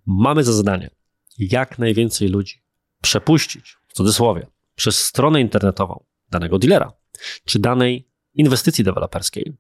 Mamy 0.07 0.45
za 0.45 0.53
zadanie 0.53 0.91
jak 1.39 1.79
najwięcej 1.79 2.29
ludzi 2.29 2.62
przepuścić 3.01 3.77
w 3.89 3.93
cudzysłowie, 3.93 4.47
przez 4.75 5.05
stronę 5.05 5.41
internetową 5.41 6.05
danego 6.31 6.59
dealera 6.59 6.93
czy 7.45 7.59
danej 7.59 8.09
inwestycji 8.35 8.85
deweloperskiej, 8.85 9.57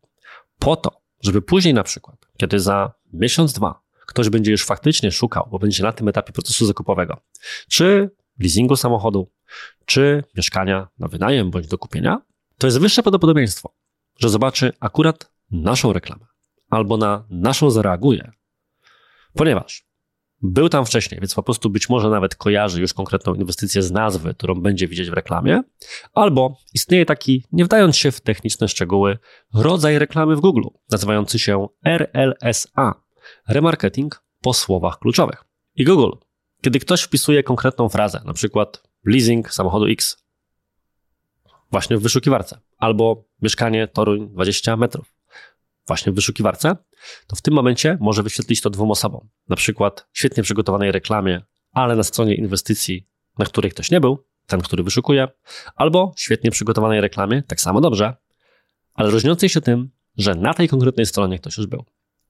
po 0.58 0.76
to, 0.76 1.02
żeby 1.20 1.42
później 1.42 1.74
na 1.74 1.82
przykład, 1.82 2.16
kiedy 2.36 2.60
za 2.60 2.92
miesiąc, 3.12 3.52
dwa 3.52 3.82
ktoś 4.06 4.28
będzie 4.28 4.50
już 4.50 4.64
faktycznie 4.64 5.12
szukał, 5.12 5.48
bo 5.50 5.58
będzie 5.58 5.82
na 5.82 5.92
tym 5.92 6.08
etapie 6.08 6.32
procesu 6.32 6.66
zakupowego, 6.66 7.20
czy 7.68 8.10
leasingu 8.38 8.76
samochodu, 8.76 9.30
czy 9.84 10.24
mieszkania 10.36 10.88
na 10.98 11.08
wynajem 11.08 11.50
bądź 11.50 11.66
do 11.66 11.78
kupienia, 11.78 12.22
to 12.62 12.66
jest 12.66 12.80
wyższe 12.80 13.02
prawdopodobieństwo, 13.02 13.74
że 14.18 14.28
zobaczy 14.28 14.72
akurat 14.80 15.32
naszą 15.50 15.92
reklamę 15.92 16.26
albo 16.70 16.96
na 16.96 17.26
naszą 17.30 17.70
zareaguje, 17.70 18.32
ponieważ 19.34 19.86
był 20.42 20.68
tam 20.68 20.86
wcześniej, 20.86 21.20
więc 21.20 21.34
po 21.34 21.42
prostu 21.42 21.70
być 21.70 21.88
może 21.88 22.10
nawet 22.10 22.34
kojarzy 22.34 22.80
już 22.80 22.94
konkretną 22.94 23.34
inwestycję 23.34 23.82
z 23.82 23.90
nazwy, 23.90 24.34
którą 24.34 24.54
będzie 24.54 24.88
widzieć 24.88 25.10
w 25.10 25.12
reklamie, 25.12 25.62
albo 26.12 26.56
istnieje 26.74 27.06
taki, 27.06 27.44
nie 27.52 27.64
wdając 27.64 27.96
się 27.96 28.12
w 28.12 28.20
techniczne 28.20 28.68
szczegóły, 28.68 29.18
rodzaj 29.54 29.98
reklamy 29.98 30.36
w 30.36 30.40
Google, 30.40 30.68
nazywający 30.90 31.38
się 31.38 31.68
RLSA 31.84 33.02
remarketing 33.48 34.24
po 34.40 34.54
słowach 34.54 34.98
kluczowych. 34.98 35.44
I 35.74 35.84
Google, 35.84 36.16
kiedy 36.60 36.78
ktoś 36.78 37.02
wpisuje 37.02 37.42
konkretną 37.42 37.88
frazę, 37.88 38.22
na 38.24 38.32
przykład 38.32 38.82
leasing 39.04 39.52
samochodu 39.52 39.86
X, 39.86 40.21
właśnie 41.72 41.96
w 41.96 42.02
wyszukiwarce, 42.02 42.60
albo 42.78 43.24
mieszkanie 43.42 43.88
Toruń 43.88 44.28
20 44.28 44.76
metrów, 44.76 45.14
właśnie 45.86 46.12
w 46.12 46.14
wyszukiwarce, 46.14 46.76
to 47.26 47.36
w 47.36 47.42
tym 47.42 47.54
momencie 47.54 47.98
może 48.00 48.22
wyświetlić 48.22 48.60
to 48.60 48.70
dwóm 48.70 48.90
osobom. 48.90 49.28
Na 49.48 49.56
przykład 49.56 50.08
świetnie 50.12 50.42
przygotowanej 50.42 50.92
reklamie, 50.92 51.42
ale 51.72 51.96
na 51.96 52.02
stronie 52.02 52.34
inwestycji, 52.34 53.08
na 53.38 53.44
której 53.44 53.70
ktoś 53.70 53.90
nie 53.90 54.00
był, 54.00 54.24
ten, 54.46 54.60
który 54.60 54.82
wyszukuje, 54.82 55.28
albo 55.74 56.12
świetnie 56.16 56.50
przygotowanej 56.50 57.00
reklamie, 57.00 57.42
tak 57.42 57.60
samo 57.60 57.80
dobrze, 57.80 58.16
ale 58.94 59.10
różniącej 59.10 59.48
się 59.48 59.60
tym, 59.60 59.90
że 60.16 60.34
na 60.34 60.54
tej 60.54 60.68
konkretnej 60.68 61.06
stronie 61.06 61.38
ktoś 61.38 61.56
już 61.56 61.66
był. 61.66 61.84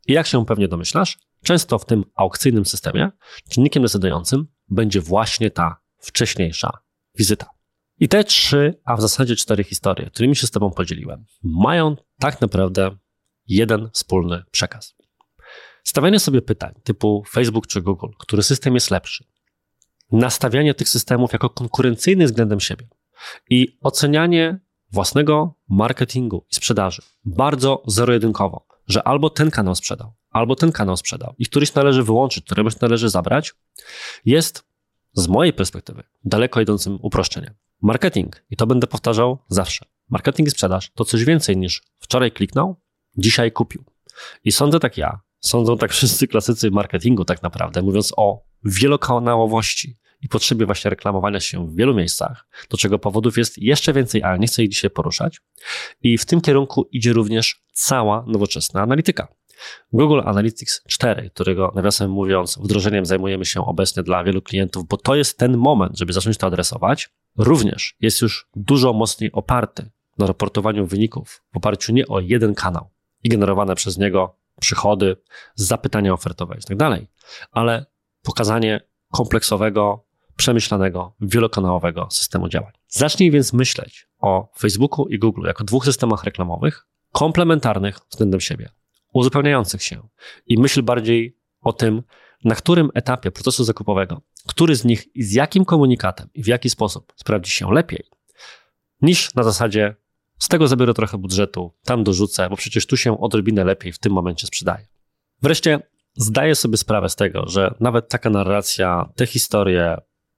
I 0.06 0.12
jak 0.12 0.26
się 0.26 0.46
pewnie 0.46 0.68
domyślasz, 0.68 1.18
często 1.44 1.78
w 1.78 1.84
tym 1.84 2.04
aukcyjnym 2.14 2.64
systemie 2.64 3.10
czynnikiem 3.50 3.82
decydującym 3.82 4.46
będzie 4.68 5.00
właśnie 5.00 5.50
ta 5.50 5.82
wcześniejsza 5.98 6.78
wizyta. 7.14 7.61
I 8.02 8.08
te 8.08 8.24
trzy, 8.24 8.80
a 8.84 8.96
w 8.96 9.00
zasadzie 9.00 9.36
cztery 9.36 9.64
historie, 9.64 10.10
którymi 10.10 10.36
się 10.36 10.46
z 10.46 10.50
Tobą 10.50 10.70
podzieliłem, 10.70 11.24
mają 11.42 11.96
tak 12.18 12.40
naprawdę 12.40 12.96
jeden 13.48 13.90
wspólny 13.92 14.42
przekaz. 14.50 14.94
Stawianie 15.84 16.20
sobie 16.20 16.42
pytań 16.42 16.74
typu 16.84 17.24
Facebook 17.30 17.66
czy 17.66 17.82
Google, 17.82 18.06
który 18.18 18.42
system 18.42 18.74
jest 18.74 18.90
lepszy, 18.90 19.24
nastawianie 20.12 20.74
tych 20.74 20.88
systemów 20.88 21.32
jako 21.32 21.50
konkurencyjny 21.50 22.24
względem 22.24 22.60
siebie 22.60 22.88
i 23.50 23.78
ocenianie 23.80 24.60
własnego 24.92 25.54
marketingu 25.68 26.46
i 26.50 26.54
sprzedaży 26.54 27.02
bardzo 27.24 27.82
zero-jedynkowo, 27.86 28.66
że 28.86 29.02
albo 29.02 29.30
ten 29.30 29.50
kanał 29.50 29.74
sprzedał, 29.74 30.12
albo 30.30 30.56
ten 30.56 30.72
kanał 30.72 30.96
sprzedał 30.96 31.34
i 31.38 31.46
któryś 31.46 31.74
należy 31.74 32.02
wyłączyć, 32.02 32.44
któregoś 32.44 32.80
należy 32.80 33.08
zabrać, 33.08 33.54
jest 34.24 34.64
z 35.12 35.28
mojej 35.28 35.52
perspektywy 35.52 36.02
daleko 36.24 36.60
idącym 36.60 36.98
uproszczeniem. 37.02 37.54
Marketing, 37.82 38.44
i 38.50 38.56
to 38.56 38.66
będę 38.66 38.86
powtarzał 38.86 39.38
zawsze, 39.48 39.84
marketing 40.10 40.48
i 40.48 40.50
sprzedaż 40.50 40.90
to 40.94 41.04
coś 41.04 41.24
więcej 41.24 41.56
niż 41.56 41.82
wczoraj 41.98 42.32
kliknął, 42.32 42.80
dzisiaj 43.16 43.52
kupił. 43.52 43.84
I 44.44 44.52
sądzę 44.52 44.80
tak 44.80 44.98
ja, 44.98 45.20
sądzą 45.40 45.78
tak 45.78 45.92
wszyscy 45.96 46.28
klasycy 46.28 46.70
marketingu 46.70 47.24
tak 47.24 47.42
naprawdę, 47.42 47.82
mówiąc 47.82 48.12
o 48.16 48.44
wielokanałowości 48.64 49.98
i 50.20 50.28
potrzebie 50.28 50.66
właśnie 50.66 50.90
reklamowania 50.90 51.40
się 51.40 51.66
w 51.66 51.76
wielu 51.76 51.94
miejscach, 51.94 52.46
do 52.70 52.76
czego 52.76 52.98
powodów 52.98 53.38
jest 53.38 53.58
jeszcze 53.58 53.92
więcej, 53.92 54.22
ale 54.22 54.38
nie 54.38 54.46
chcę 54.46 54.62
ich 54.62 54.70
dzisiaj 54.70 54.90
poruszać. 54.90 55.40
I 56.02 56.18
w 56.18 56.24
tym 56.24 56.40
kierunku 56.40 56.88
idzie 56.92 57.12
również 57.12 57.62
cała 57.72 58.24
nowoczesna 58.26 58.82
analityka. 58.82 59.28
Google 59.92 60.20
Analytics 60.24 60.82
4, 60.88 61.30
którego 61.30 61.72
nawiasem 61.74 62.10
mówiąc 62.10 62.58
wdrożeniem 62.62 63.06
zajmujemy 63.06 63.44
się 63.44 63.66
obecnie 63.66 64.02
dla 64.02 64.24
wielu 64.24 64.42
klientów, 64.42 64.88
bo 64.88 64.96
to 64.96 65.14
jest 65.14 65.38
ten 65.38 65.56
moment, 65.56 65.98
żeby 65.98 66.12
zacząć 66.12 66.38
to 66.38 66.46
adresować, 66.46 67.10
również 67.38 67.96
jest 68.00 68.22
już 68.22 68.48
dużo 68.56 68.92
mocniej 68.92 69.32
oparty 69.32 69.90
na 70.18 70.26
raportowaniu 70.26 70.86
wyników 70.86 71.42
w 71.52 71.56
oparciu 71.56 71.92
nie 71.92 72.06
o 72.06 72.20
jeden 72.20 72.54
kanał 72.54 72.90
i 73.22 73.28
generowane 73.28 73.74
przez 73.74 73.98
niego 73.98 74.36
przychody, 74.60 75.16
zapytania 75.54 76.12
ofertowe 76.12 76.56
i 76.58 76.62
tak 76.62 76.76
dalej, 76.76 77.06
ale 77.50 77.86
pokazanie 78.22 78.80
kompleksowego, 79.12 80.04
przemyślanego, 80.36 81.14
wielokanałowego 81.20 82.08
systemu 82.10 82.48
działań. 82.48 82.72
Zacznij 82.88 83.30
więc 83.30 83.52
myśleć 83.52 84.08
o 84.18 84.52
Facebooku 84.58 85.08
i 85.08 85.18
Google 85.18 85.46
jako 85.46 85.64
dwóch 85.64 85.84
systemach 85.84 86.24
reklamowych, 86.24 86.86
komplementarnych 87.12 87.98
względem 88.10 88.40
siebie, 88.40 88.68
uzupełniających 89.12 89.82
się 89.82 90.08
i 90.46 90.58
myśl 90.58 90.82
bardziej 90.82 91.38
o 91.60 91.72
tym, 91.72 92.02
na 92.44 92.54
którym 92.54 92.90
etapie 92.94 93.30
procesu 93.30 93.64
zakupowego, 93.64 94.22
który 94.46 94.76
z 94.76 94.84
nich 94.84 95.16
i 95.16 95.22
z 95.22 95.32
jakim 95.32 95.64
komunikatem 95.64 96.28
i 96.34 96.42
w 96.42 96.46
jaki 96.46 96.70
sposób 96.70 97.12
sprawdzi 97.16 97.50
się 97.50 97.72
lepiej, 97.72 98.04
niż 99.00 99.34
na 99.34 99.42
zasadzie 99.42 99.96
z 100.38 100.48
tego 100.48 100.68
zabiorę 100.68 100.94
trochę 100.94 101.18
budżetu, 101.18 101.72
tam 101.84 102.04
dorzucę, 102.04 102.48
bo 102.50 102.56
przecież 102.56 102.86
tu 102.86 102.96
się 102.96 103.20
odrobinę 103.20 103.64
lepiej 103.64 103.92
w 103.92 103.98
tym 103.98 104.12
momencie 104.12 104.46
sprzedaje. 104.46 104.86
Wreszcie 105.42 105.80
zdaję 106.14 106.54
sobie 106.54 106.76
sprawę 106.76 107.08
z 107.08 107.16
tego, 107.16 107.48
że 107.48 107.74
nawet 107.80 108.08
taka 108.08 108.30
narracja, 108.30 109.08
te 109.16 109.26
historie, 109.26 109.96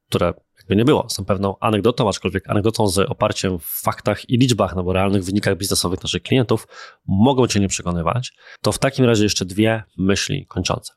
które 0.08 0.34
jakby 0.64 0.76
nie 0.76 0.84
było, 0.84 1.10
są 1.10 1.24
pewną 1.24 1.58
anegdotą, 1.60 2.08
aczkolwiek 2.08 2.50
anegdotą 2.50 2.88
z 2.88 2.98
oparciem 2.98 3.58
w 3.58 3.64
faktach 3.64 4.30
i 4.30 4.38
liczbach, 4.38 4.76
no 4.76 4.82
bo 4.82 4.92
realnych 4.92 5.24
wynikach 5.24 5.56
biznesowych 5.56 6.02
naszych 6.02 6.22
klientów, 6.22 6.68
mogą 7.06 7.46
Cię 7.46 7.60
nie 7.60 7.68
przekonywać, 7.68 8.32
to 8.60 8.72
w 8.72 8.78
takim 8.78 9.04
razie 9.04 9.24
jeszcze 9.24 9.44
dwie 9.44 9.82
myśli 9.98 10.46
kończące. 10.46 10.92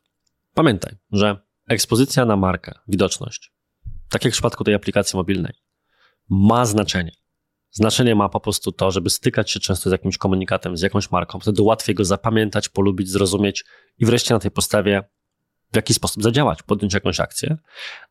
Pamiętaj, 0.54 0.96
że 1.12 1.36
ekspozycja 1.68 2.24
na 2.24 2.36
markę, 2.36 2.72
widoczność, 2.88 3.52
tak 4.10 4.24
jak 4.24 4.32
w 4.32 4.36
przypadku 4.36 4.64
tej 4.64 4.74
aplikacji 4.74 5.16
mobilnej, 5.16 5.52
ma 6.28 6.66
znaczenie. 6.66 7.12
Znaczenie 7.70 8.14
ma 8.14 8.28
po 8.28 8.40
prostu 8.40 8.72
to, 8.72 8.90
żeby 8.90 9.10
stykać 9.10 9.50
się 9.50 9.60
często 9.60 9.90
z 9.90 9.92
jakimś 9.92 10.18
komunikatem, 10.18 10.76
z 10.76 10.82
jakąś 10.82 11.10
marką, 11.10 11.40
wtedy 11.40 11.62
łatwiej 11.62 11.94
go 11.94 12.04
zapamiętać, 12.04 12.68
polubić, 12.68 13.08
zrozumieć 13.10 13.64
i 13.98 14.06
wreszcie 14.06 14.34
na 14.34 14.40
tej 14.40 14.50
podstawie 14.50 15.02
w 15.72 15.76
jaki 15.76 15.94
sposób 15.94 16.22
zadziałać, 16.22 16.62
podjąć 16.62 16.94
jakąś 16.94 17.20
akcję. 17.20 17.56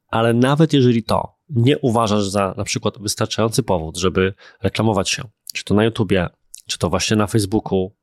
Ale 0.07 0.33
nawet 0.33 0.73
jeżeli 0.73 1.03
to 1.03 1.35
nie 1.49 1.77
uważasz 1.77 2.23
za 2.23 2.53
na 2.57 2.63
przykład 2.63 2.97
wystarczający 2.99 3.63
powód, 3.63 3.97
żeby 3.97 4.33
reklamować 4.61 5.09
się, 5.09 5.23
czy 5.53 5.63
to 5.63 5.73
na 5.73 5.83
YouTubie, 5.83 6.29
czy 6.67 6.77
to 6.77 6.89
właśnie 6.89 7.17
na 7.17 7.27
Facebooku, 7.27 7.95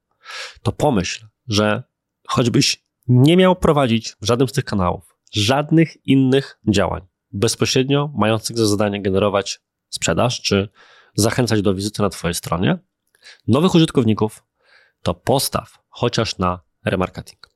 to 0.63 0.73
pomyśl, 0.73 1.27
że 1.47 1.83
choćbyś 2.29 2.85
nie 3.09 3.37
miał 3.37 3.57
prowadzić 3.57 4.17
w 4.21 4.27
żadnym 4.27 4.49
z 4.49 4.53
tych 4.53 4.65
kanałów 4.65 5.15
żadnych 5.35 6.07
innych 6.07 6.59
działań 6.69 7.07
bezpośrednio 7.33 8.11
mających 8.15 8.59
za 8.59 8.67
zadanie 8.67 9.03
generować 9.03 9.61
sprzedaż, 9.89 10.43
czy 10.43 10.69
zachęcać 11.15 11.63
do 11.63 11.75
wizyty 11.75 12.03
na 12.03 12.11
Twojej 12.11 12.35
stronie 12.35 12.79
nowych 13.49 13.75
użytkowników, 13.75 14.45
to 15.03 15.15
postaw 15.15 15.79
chociaż 15.89 16.39
na 16.39 16.61
remarketing. 16.85 17.54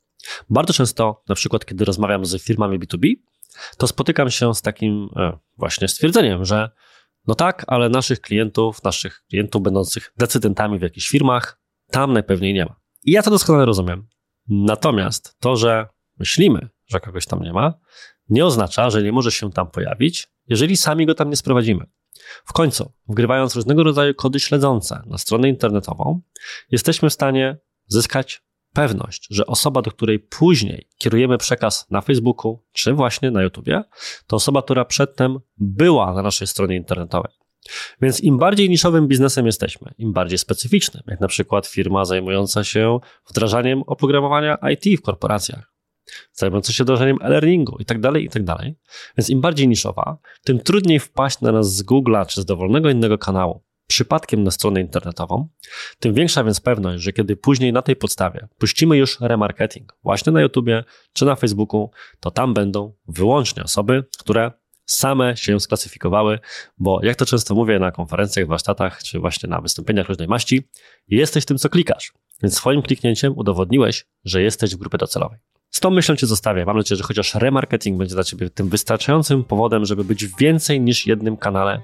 Bardzo 0.51 0.73
często, 0.73 1.23
na 1.29 1.35
przykład, 1.35 1.65
kiedy 1.65 1.85
rozmawiam 1.85 2.27
z 2.27 2.43
firmami 2.43 2.79
B2B, 2.79 3.15
to 3.77 3.87
spotykam 3.87 4.31
się 4.31 4.55
z 4.55 4.63
takim 4.63 5.09
e, 5.17 5.39
właśnie 5.57 5.89
stwierdzeniem, 5.89 6.45
że 6.45 6.71
no 7.27 7.35
tak, 7.35 7.65
ale 7.67 7.89
naszych 7.89 8.21
klientów, 8.21 8.85
naszych 8.85 9.25
klientów 9.29 9.63
będących 9.63 10.13
decydentami 10.17 10.79
w 10.79 10.83
jakichś 10.83 11.09
firmach, 11.09 11.61
tam 11.91 12.13
najpewniej 12.13 12.55
nie 12.55 12.65
ma. 12.65 12.77
I 13.05 13.11
ja 13.13 13.23
to 13.23 13.31
doskonale 13.31 13.65
rozumiem. 13.65 14.09
Natomiast 14.49 15.37
to, 15.41 15.57
że 15.57 15.87
myślimy, 16.19 16.69
że 16.87 17.01
kogoś 17.01 17.27
tam 17.27 17.43
nie 17.43 17.53
ma, 17.53 17.75
nie 18.29 18.47
oznacza, 18.47 18.91
że 18.91 19.03
nie 19.03 19.13
może 19.13 19.33
się 19.33 19.51
tam 19.51 19.71
pojawić, 19.71 20.29
jeżeli 20.47 20.77
sami 20.77 21.07
go 21.07 21.15
tam 21.15 21.31
nie 21.31 21.37
sprowadzimy. 21.37 21.87
W 22.45 22.53
końcu, 22.53 22.93
wgrywając 23.09 23.57
różnego 23.57 23.83
rodzaju 23.85 24.15
kody 24.15 24.41
śledzące 24.41 25.03
na 25.07 25.19
stronę 25.19 25.49
internetową, 25.49 26.21
jesteśmy 26.71 27.11
w 27.11 27.13
stanie 27.13 27.59
zyskać 27.87 28.43
pewność, 28.79 29.27
że 29.31 29.47
osoba, 29.47 29.83
do 29.83 29.91
której 29.91 30.19
później 30.19 30.89
kierujemy 30.99 31.39
przekaz 31.39 31.87
na 31.91 32.01
Facebooku 32.01 32.63
czy 32.73 32.93
właśnie 32.93 33.31
na 33.31 33.43
YouTubie, 33.43 33.83
to 34.27 34.37
osoba, 34.37 34.63
która 34.63 34.85
przedtem 34.85 35.39
była 35.57 36.15
na 36.15 36.23
naszej 36.23 36.47
stronie 36.47 36.77
internetowej. 36.77 37.33
Więc 38.03 38.21
im 38.21 38.39
bardziej 38.39 38.71
niszowym 38.71 39.09
biznesem 39.09 39.47
jesteśmy, 39.47 39.95
im 39.99 40.13
bardziej 40.13 40.39
specyficznym, 40.39 41.03
jak 41.07 41.21
na 41.21 41.29
przykład 41.29 41.67
firma 41.67 42.05
zajmująca 42.05 42.65
się 42.65 42.99
wdrażaniem 43.31 43.83
oprogramowania 43.83 44.59
IT 44.73 45.01
w 45.01 45.03
korporacjach, 45.03 45.73
zajmująca 46.33 46.73
się 46.73 46.85
wdrażaniem 46.85 47.19
e-learningu 47.23 47.77
i 47.81 47.85
tak 47.85 48.01
dalej, 48.01 48.25
i 48.25 48.29
tak. 48.29 48.47
Więc 49.19 49.31
im 49.31 49.41
bardziej 49.41 49.69
niszowa, 49.69 50.19
tym 50.45 50.61
trudniej 50.61 51.01
wpaść 51.01 51.41
na 51.41 51.53
nas 51.53 51.75
z 51.77 51.85
Google'a 51.85 52.27
czy 52.27 52.41
z 52.41 52.45
dowolnego 52.45 52.91
innego 52.91 53.19
kanału 53.19 53.63
przypadkiem 53.89 54.43
na 54.43 54.51
stronę 54.51 54.81
internetową, 54.81 55.49
tym 56.01 56.15
większa 56.15 56.45
więc 56.45 56.61
pewność, 56.61 57.03
że 57.03 57.13
kiedy 57.13 57.37
później 57.37 57.73
na 57.73 57.83
tej 57.83 57.97
podstawie 57.97 58.49
puścimy 58.59 58.97
już 58.97 59.21
remarketing 59.21 59.97
właśnie 60.03 60.33
na 60.33 60.41
YouTubie 60.41 60.85
czy 61.13 61.25
na 61.25 61.37
Facebooku, 61.37 61.91
to 62.21 62.31
tam 62.31 62.55
będą 62.55 62.95
wyłącznie 63.09 63.63
osoby, 63.63 64.05
które 64.19 64.53
same 64.85 65.37
się 65.37 65.61
sklasyfikowały, 65.61 66.39
bo 66.79 67.01
jak 67.03 67.17
to 67.17 67.27
często 67.27 67.55
mówię 67.55 67.79
na 67.79 67.93
konferencjach, 67.93 68.47
warsztatach, 68.47 69.03
czy 69.03 69.19
właśnie 69.19 69.49
na 69.49 69.61
wystąpieniach 69.61 70.09
różnej 70.09 70.29
maści, 70.29 70.69
jesteś 71.09 71.45
tym, 71.45 71.59
co 71.59 71.69
klikasz. 71.69 72.13
Więc 72.43 72.57
swoim 72.57 72.83
kliknięciem 72.83 73.33
udowodniłeś, 73.37 74.07
że 74.25 74.43
jesteś 74.43 74.75
w 74.75 74.79
grupie 74.79 74.99
docelowej. 74.99 75.39
Z 75.71 75.81
tą 75.81 75.91
myślą 75.91 76.17
Cię 76.17 76.27
zostawię. 76.27 76.65
Mam 76.65 76.77
nadzieję, 76.77 76.97
że 76.97 77.05
chociaż 77.05 77.35
remarketing 77.35 77.99
będzie 77.99 78.15
dla 78.15 78.25
Ciebie 78.25 78.51
tym 78.51 78.69
wystarczającym 78.69 79.45
powodem, 79.45 79.85
żeby 79.85 80.05
być 80.05 80.27
w 80.27 80.39
więcej 80.39 80.81
niż 80.81 81.07
jednym 81.07 81.37
kanale 81.37 81.83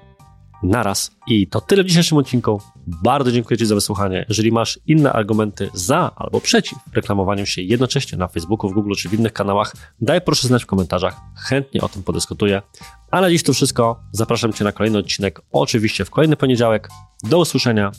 naraz. 0.65 1.11
I 1.27 1.47
to 1.47 1.61
tyle 1.61 1.85
w 1.85 1.87
dzisiejszym 1.87 2.19
odcinku. 2.19 2.61
Bardzo 2.87 3.33
dziękuję 3.33 3.59
Ci 3.59 3.67
za 3.67 3.75
wysłuchanie. 3.75 4.27
Jeżeli 4.29 4.53
masz 4.53 4.81
inne 4.87 5.13
argumenty 5.13 5.71
za 5.75 6.11
albo 6.17 6.41
przeciw 6.41 6.79
reklamowaniu 6.95 7.47
się 7.47 7.63
jednocześnie 7.63 8.19
na 8.19 8.29
Facebooku, 8.29 8.71
w 8.71 8.75
Google 8.75 8.93
czy 8.99 9.09
w 9.09 9.15
innych 9.15 9.33
kanałach, 9.33 9.73
daj 10.01 10.21
proszę 10.21 10.49
znać 10.49 10.63
w 10.65 10.67
komentarzach. 10.67 11.17
Chętnie 11.37 11.81
o 11.81 11.89
tym 11.89 12.03
podyskutuję. 12.03 12.63
A 13.11 13.21
na 13.21 13.31
dziś 13.31 13.43
to 13.43 13.53
wszystko. 13.53 14.01
Zapraszam 14.13 14.53
Cię 14.53 14.65
na 14.65 14.73
kolejny 14.73 14.99
odcinek, 14.99 15.41
oczywiście 15.53 16.05
w 16.05 16.11
kolejny 16.11 16.37
poniedziałek. 16.37 16.89
Do 17.23 17.39
usłyszenia 17.39 17.93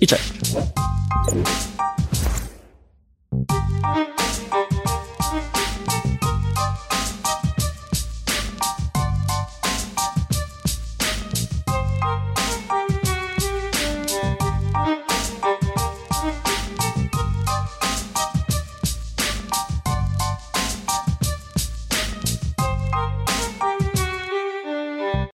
i 0.00 0.06
cześć! 0.06 0.32